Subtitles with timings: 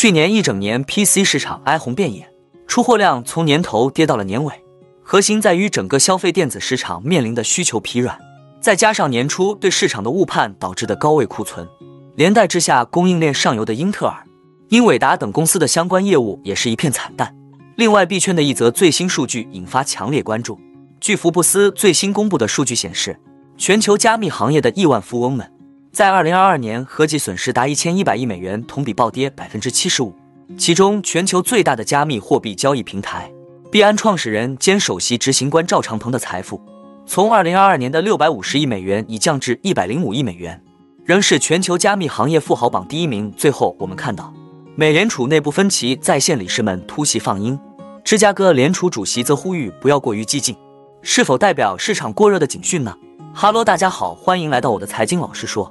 [0.00, 2.30] 去年一整年 PC 市场哀鸿遍野，
[2.68, 4.54] 出货量从年头跌到了年尾。
[5.02, 8.16] 核心在于整个消费电子市场面临的需求疲软，
[8.60, 11.66] 再加上年初对市场的误判导致的高位库存，
[12.14, 14.24] 连带之下供应链上游的英特尔、
[14.68, 17.34] 英伟达等公司的相关业务也是一片惨淡。
[17.76, 20.56] 另外，币圈的一则最新数据引发强烈关注。
[21.00, 23.18] 据福布斯最新公布的数据显示，
[23.56, 25.50] 全球加密行业的亿万富翁们，
[25.92, 30.14] 在二零二二年合计损失达一千一百亿美元，同比暴跌百分之七十五。
[30.56, 33.30] 其中，全球最大的加密货币交易平台
[33.70, 36.60] 币安创始人兼首席执行官赵长鹏的财富，
[37.06, 40.62] 从二零二二年的六百五十亿美元已降至一百零五亿美元，
[41.04, 43.32] 仍是全球加密行业富豪榜第一名。
[43.36, 44.32] 最后，我们看到，
[44.76, 47.58] 美联储内部分歧在线理事们突袭放鹰。
[48.04, 50.56] 芝加哥联储主席则呼吁不要过于激进，
[51.02, 52.96] 是否代表市场过热的警讯呢？
[53.34, 55.70] 哈喽，大家好，欢迎来到我的财经老师说，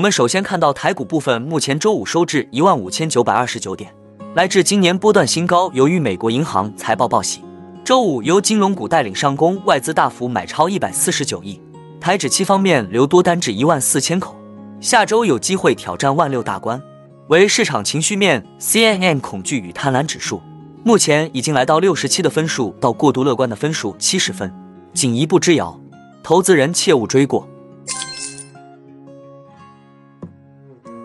[0.00, 3.94] 我们首先看到台股部分，目前周五收至一万五千九百二十九点，
[4.34, 5.70] 来至今年波段新高。
[5.74, 7.42] 由于美国银行财报报喜，
[7.84, 11.60] 周五由金融股带领上攻，外资大幅买超一百四十九亿。
[12.00, 14.34] 台指期方面留多单至一万四千口，
[14.80, 16.80] 下周有机会挑战万六大关。
[17.28, 20.40] 为市场情绪面，CNN 恐惧与贪婪指数
[20.82, 24.50] 目前已经来到六十七的分数，到过度乐观的分数七十分，
[24.94, 25.78] 仅一步之遥，
[26.22, 27.46] 投资人切勿追过。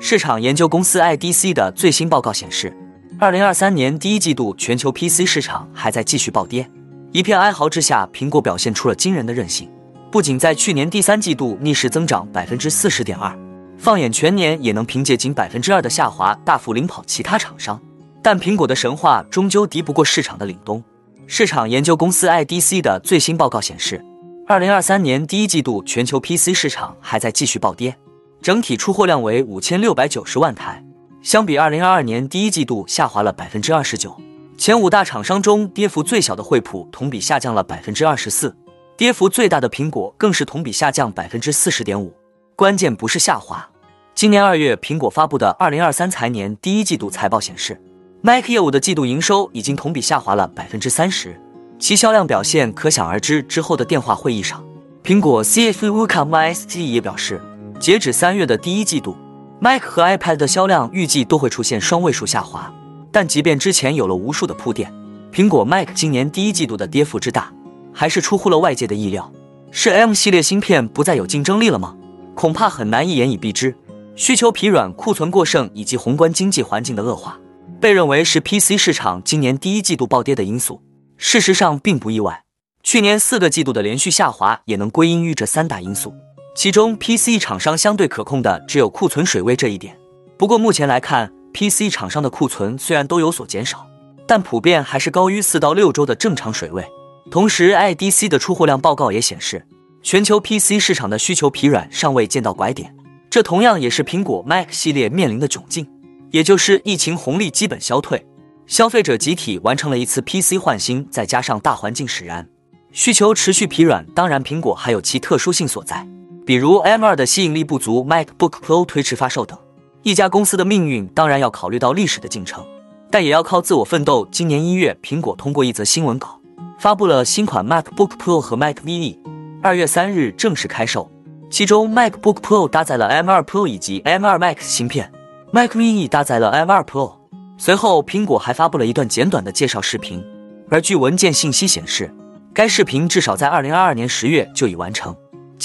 [0.07, 2.71] 市场研究公司 IDC 的最新报告显示，
[3.17, 6.69] 二零二三年第一季度全球 PC 市场还在继续暴跌。
[7.11, 9.67] 一片哀嚎之下，苹果表现出了惊人的韧性，
[10.11, 13.35] 不仅在去年第三季度逆势增长百分之四十点二，
[13.79, 17.81] 放眼全年也能凭借仅百分之二的下滑大幅领跑其他厂商。
[18.21, 20.83] 但苹果的神话终究敌不过市场的凛冬。
[21.25, 24.05] 市场研究公司 IDC 的最新报告显示，
[24.47, 27.97] 二零二三年第一季度全球 PC 市场还在继续暴跌。
[28.45, 30.85] 整体出货量为五千六百九十万台，
[31.23, 34.15] 相比二零二二年第一季度下滑了百分之二十九。
[34.55, 38.55] 前五大厂商中，跌幅最小的惠普同比下降了百分之二十四，
[38.95, 42.13] 跌幅最大的苹果更是同比下降百分之四十点五。
[42.55, 43.67] 关键不是下滑。
[44.13, 47.81] 今年二月，苹果发布的二零二三财年第一季度财报显示
[48.21, 51.35] ，Mac 业务的季度营收已经同比下滑了百分之三十，
[51.79, 53.41] 其销量表现可想而知。
[53.41, 54.63] 之后的电话会议上，
[55.03, 57.41] 苹果 CFO Luca m s t 也表示。
[57.79, 59.15] 截止三月的第一季度
[59.59, 62.73] ，Mac 和 iPad 的销量预计都会出现双位数下滑。
[63.11, 64.91] 但即便之前有了无数的铺垫，
[65.31, 67.53] 苹果 Mac 今年第一季度的跌幅之大，
[67.93, 69.31] 还是出乎了外界的意料。
[69.71, 71.95] 是 M 系列芯片不再有竞争力了吗？
[72.33, 73.75] 恐怕很难一言以蔽之。
[74.15, 77.37] 需求疲软、库存过剩以及宏观经济环境的恶化，
[77.81, 80.81] 被认为是 PC 市场今年第一季度暴跌的因素。
[81.17, 82.43] 事实上并不意外，
[82.81, 86.13] 去年四个季度的连续下滑也能归因于这三大因素。
[86.55, 89.93] 其中，PC 厂商相对可控的只有库存水位这一点。
[90.37, 93.85] 不过目前来看，PC 厂商的库存虽然都有所减少，
[94.25, 96.85] 但普遍还是高于四到六周的正常水位。
[97.29, 99.67] 同时，IDC 的出货量报告也显示，
[100.01, 102.95] 全球 PC 市场的需求疲软尚未见到拐点。
[103.29, 105.85] 这同样也是苹果 Mac 系列面临的窘境，
[106.31, 108.25] 也就是疫情红利基本消退，
[108.65, 112.47] 消费者集体完成了一次 PC 换新，再加上大环境使然，
[112.93, 114.05] 需求持续疲软。
[114.15, 116.07] 当然，苹果还有其特殊性所在。
[116.45, 119.57] 比如 M2 的吸引力不足，MacBook Pro 推迟发售等，
[120.03, 122.63] 一家公司的命运当然要考虑到历史的进程，
[123.09, 124.27] 但也要靠自我奋斗。
[124.31, 126.39] 今年一月，苹果通过一则新闻稿，
[126.77, 129.17] 发布了新款 MacBook Pro 和 Mac mini，
[129.63, 131.09] 二月三日正式开售。
[131.49, 135.11] 其中 MacBook Pro 搭载了 M2 Pro 以及 M2 Max 芯片
[135.51, 137.13] ，Mac mini 搭载了 M2 Pro。
[137.57, 140.23] 随后，苹果还发布了一段简短的介绍视频，
[140.69, 142.13] 而据文件信息显示，
[142.53, 145.15] 该视频至少在二零二二年十月就已完成。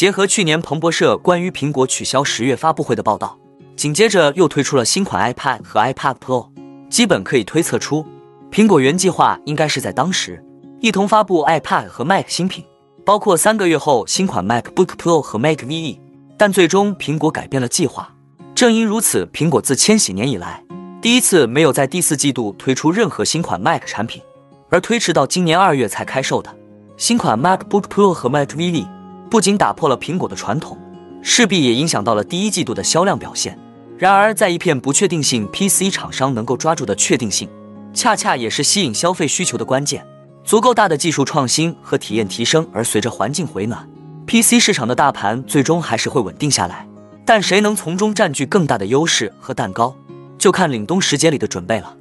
[0.01, 3.39] 结合去年彭博社关于苹果取消十月发布会的报道，
[3.77, 6.49] 紧接着又推出了新款 iPad 和 iPad Pro，
[6.89, 8.07] 基本可以推测出，
[8.51, 10.43] 苹果原计划应该是在当时
[10.81, 12.65] 一同发布 iPad 和 Mac 新品，
[13.05, 15.99] 包括三个月后新款 MacBook Pro 和 Mac mini，
[16.39, 18.15] 但最终苹果改变了计划。
[18.55, 20.65] 正因如此，苹果自千禧年以来
[21.03, 24.23] 第一次没有在第四季度推出任何新款 Mac 产品，
[24.71, 26.57] 而推迟到今年二月才开售的
[26.97, 28.87] 新款 MacBook Pro 和 Mac mini。
[29.31, 30.77] 不仅打破了苹果的传统，
[31.23, 33.57] 势必也影响到了第一季度的销量表现。
[33.97, 37.49] 然而，在一片不确定性，PC 厂商能够抓住的确定性，
[37.95, 40.05] 恰恰也是吸引消费需求的关键。
[40.43, 43.89] 足够大的技术创新和体验提升，而随着环境回暖
[44.27, 46.89] ，PC 市场的大盘最终还是会稳定下来。
[47.25, 49.95] 但谁能从中占据更大的优势和蛋糕，
[50.39, 51.97] 就看凛冬时节里的准备了。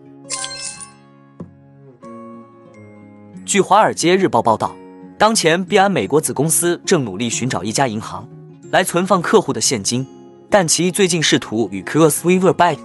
[3.45, 4.73] 据《华尔街日报》报道，
[5.19, 8.25] 当前币安美国子公司正努力寻找一家银行
[8.71, 10.07] 来存放客户的现金，
[10.49, 12.79] 但其最近试图与 Cross River Bank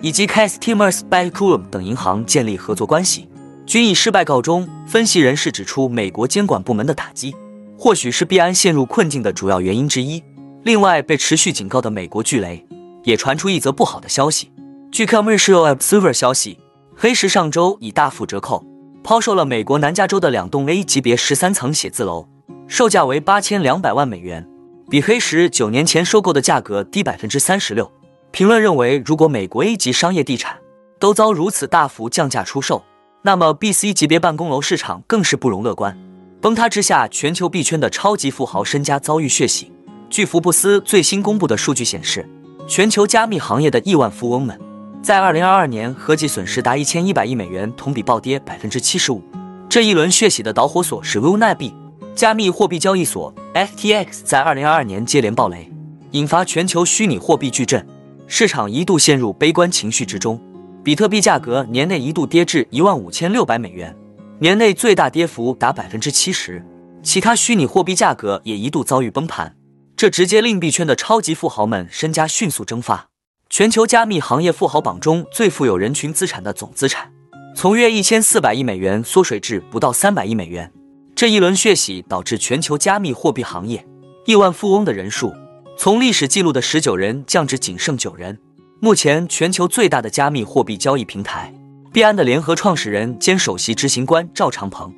[0.00, 3.28] 以及 Customers Bank 等银行建立合作关系。
[3.66, 4.68] 均以失败告终。
[4.86, 7.34] 分析人士指出，美国监管部门的打击
[7.76, 10.22] 或许是币安陷入困境的主要原因之一。
[10.62, 12.64] 另外，被持续警告的美国巨雷
[13.02, 14.52] 也传出一则不好的消息。
[14.92, 16.58] 据 Commercial Observer 消息，
[16.94, 18.64] 黑石上周以大幅折扣
[19.04, 22.28] 抛售了美国南加州的两栋 A 级别十三层写字楼，
[22.68, 24.48] 售价为八千两百万美元，
[24.88, 27.90] 比黑石九年前收购的价格低百分之三十六。
[28.30, 30.56] 评论认为，如果美国 A 级商业地产
[31.00, 32.84] 都遭如此大幅降价出售，
[33.22, 35.98] 那么，B、C 级别办公楼市场更是不容乐观。
[36.40, 39.72] 崩塌之下，全球币圈的超级富豪身家遭遇血洗。
[40.08, 42.28] 据福布斯最新公布的数据显示，
[42.68, 44.58] 全球加密行业的亿万富翁们
[45.02, 49.20] 在2022年合计损失达1100亿美元，同比暴跌75%。
[49.68, 51.74] 这一轮血洗的导火索是 Luna 币，
[52.14, 55.68] 加密货币交易所 FTX 在2022年接连暴雷，
[56.12, 57.84] 引发全球虚拟货币巨震，
[58.28, 60.40] 市场一度陷入悲观情绪之中。
[60.84, 63.96] 比特币价格年内一度跌至一万五千六百美元，
[64.38, 66.64] 年内最大跌幅达百分之七十。
[67.02, 69.56] 其他虚拟货币价格也一度遭遇崩盘，
[69.96, 73.11] 这直接令币圈的超级富豪们身家迅速蒸发。
[73.52, 77.12] 全球加密行业富豪榜中最富有人群资产的总资产，
[77.54, 80.72] 从约一千四百亿美元缩水至不到三百亿美元。
[81.14, 83.86] 这一轮血洗导致全球加密货币行业
[84.24, 85.34] 亿万富翁的人数
[85.76, 88.38] 从历史记录的十九人降至仅剩九人。
[88.80, 91.52] 目前，全球最大的加密货币交易平台
[91.92, 94.90] 币安的联合创始人兼首席执行官赵长鹏，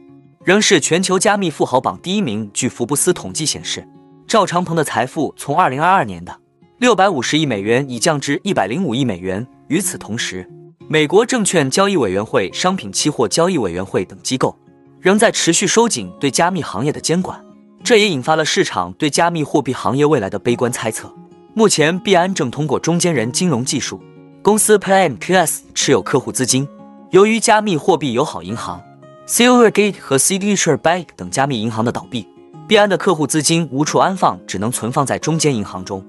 [0.45, 2.49] 仍是全球加密富豪榜第一名。
[2.55, 3.85] 据福布斯统计显示，
[4.29, 6.37] 赵长鹏的财富从2022年的
[6.85, 9.47] 650亿美元已降至105亿美元。
[9.69, 10.47] 与此同时，
[10.87, 14.55] 美国证券交易委员会、商品期货交易委员会等机构
[15.01, 17.43] 仍在持续收紧对加密行业的监管，
[17.83, 21.11] 这也引发了市场对加密货币行业未来的悲观猜测。
[21.55, 23.99] 目前，币安正通过中间人金融技术
[24.43, 26.69] 公司 PrimeQS 持有客户资金。
[27.13, 28.83] 由于加密货币友好银行
[29.27, 32.29] Silvergate 和 Signature Bank 等加密银行的倒闭，
[32.69, 36.05] 币安的客户资金无处安放，只能存放在中间银行中，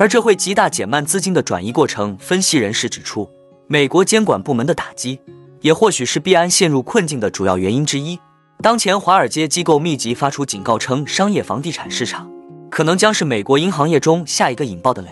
[0.00, 2.16] 而这会极大减慢资金的转移过程。
[2.16, 3.28] 分析人士指出，
[3.66, 5.20] 美国监管部门的打击
[5.60, 8.18] 也或许是币安陷入困境的主要原因之一。
[8.62, 12.30] 当前，华尔街机构密集发出警告，称商业房地产市场。
[12.70, 15.10] 可能将是美国银行业中下一个引爆的雷。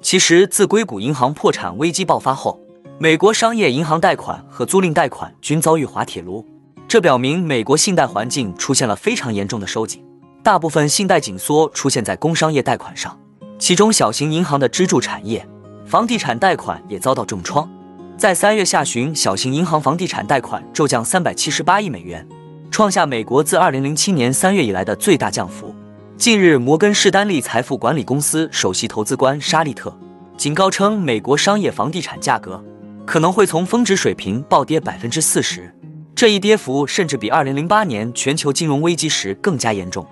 [0.00, 2.60] 其实，自硅谷银行破产危机爆发后，
[3.00, 6.46] 美国商业银行贷款和租赁贷款均遭遇滑铁卢，
[6.86, 10.00] 这表明美国信贷环境出现了非常严重的收紧。
[10.44, 13.18] 大部分信贷紧缩出现在工商业贷款上，
[13.58, 15.46] 其中小型银行的支柱产业
[15.84, 17.68] 房地产贷款也遭到重创。
[18.16, 22.26] 在三月下旬，小型银行房地产贷款骤降三百七十八亿美元，
[22.70, 25.74] 创下美国自二零零七年三月以来的最大降幅。
[26.16, 29.96] 近日，摩根士丹利财富管理公司首席投资官沙利特
[30.36, 32.62] 警告称，美国商业房地产价格
[33.06, 35.72] 可能会从峰值水平暴跌百分之四十，
[36.14, 40.04] 这一跌幅甚至比二零零八年全球金融危机时更加严重。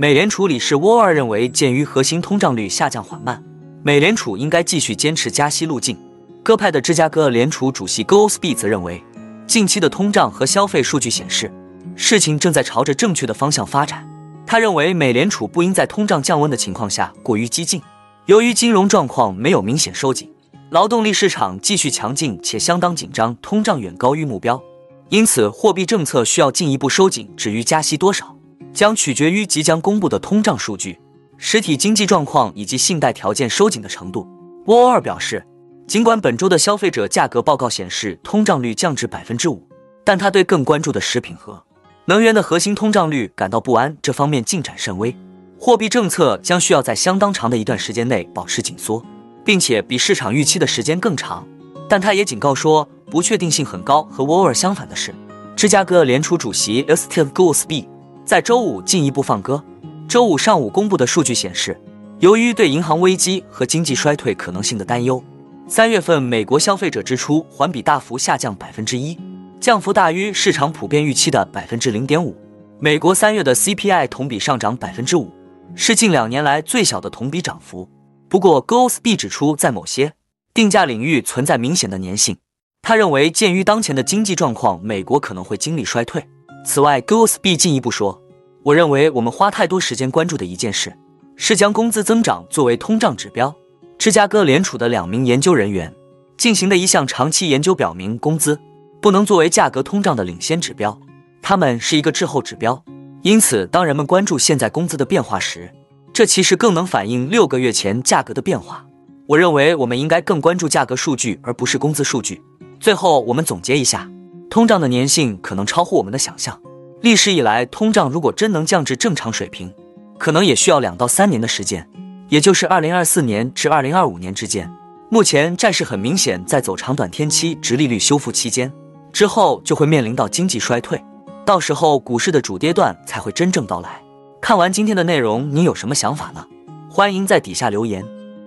[0.00, 3.42] 美联储理事沃尔认为，鉴于核心通胀率下降缓慢，
[3.82, 5.98] 美联储应该继续坚持加息路径。
[6.44, 9.02] 鸽派的芝加哥联储主席 Goldsby 则认为，
[9.44, 11.52] 近期的通胀和消费数据显示。
[11.96, 14.08] 事情正在朝着正确的方向发展。
[14.46, 17.82] 他认为，美联储不应在通胀降温的情况下过于激进。
[18.26, 20.30] 由于金融状况没有明显收紧，
[20.70, 24.62] 劳动力市场继续强劲且相当紧张，通胀远高于目标，
[25.08, 27.28] 因此货币政策需要进一步收紧。
[27.36, 28.36] 至于加息多少，
[28.72, 30.98] 将取决于即将公布的通胀数据、
[31.36, 34.26] 实体经济状况以及信贷条件收紧的程度。
[34.66, 35.46] 沃尔表示，
[35.86, 39.66] 尽管本周的消费者价格报告显示通胀率降至百分之五，
[40.04, 41.64] 但他对更关注的食品和
[42.04, 45.14] 能源的核心通胀率感到不安，这方面进展甚微。
[45.58, 49.04] 货币政策将需要在相当长的一段时间内保持紧缩，
[49.44, 51.46] 并且比市场预期的时间更长。
[51.88, 54.02] 但他也警告说，不确定性很高。
[54.04, 55.14] 和沃尔相反的是，
[55.56, 57.86] 芝加哥联储主席 Steve Goolsbee
[58.28, 59.64] 在周五进一步放歌。
[60.06, 61.80] 周五上午公布的数据显示，
[62.18, 65.24] 由于对银行危机和经济衰退可能性的担忧，
[65.66, 69.18] 三月份美国消费者支出环比大幅下降百分之一。
[69.58, 72.36] 降幅大于市场普遍预期的百分之零点五。
[72.78, 75.32] 美国三月的 CPI 同比上涨百分之五，
[75.74, 77.88] 是近两年来最小的同比涨幅。
[78.28, 80.12] 不过 g o l s b 指出，在某些
[80.52, 82.36] 定价领域存在明显的粘性。
[82.82, 86.22] 他认为，鉴于当前的经济状况，美国可能会经历衰退。
[86.64, 88.20] 此外 g o s b 进一步说
[88.62, 90.96] ：“我认为我们花太多时间关注的一件事，
[91.36, 93.54] 是将工资增长作为通胀指标。”
[93.98, 95.92] 芝加哥联储的两名研究人员
[96.36, 98.60] 进行的一项长期研究表明，工资
[99.00, 100.98] 不能作为价格通胀的领先指标，
[101.42, 102.80] 它们是一个滞后指标。
[103.22, 105.72] 因此，当人们关注现在工资的变化时，
[106.12, 108.86] 这其实更能反映六个月前价格的变化。
[109.26, 112.40] 我认为我们应该更关注价格数据，而不是工资数据。
[112.78, 114.08] 最后，我们总结一下，
[114.50, 116.58] 通胀的粘性可能超乎我们的想象。
[117.02, 119.72] 历史以来，通胀如果真能降至正常水平，
[120.18, 121.88] 可能也需要两到三年的时间，
[122.28, 124.70] 也就是二零二四年至二零二五年之间。
[125.10, 128.72] 目前债市很明显在走长短天期直利率修复期间，
[129.12, 131.02] 之后就会面临到经济衰退，
[131.44, 134.02] 到时候股市的主跌段才会真正到来。
[134.40, 136.46] 看完今天的内容，你有什么想法呢？
[136.90, 138.04] 欢迎在底下留言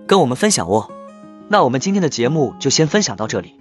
[0.07, 0.89] 跟我们分享哦。
[1.47, 3.60] 那我们今天的节目就先分享到这里。